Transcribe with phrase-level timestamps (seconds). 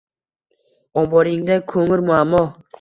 [1.01, 2.41] Omboringda koʼmir muammo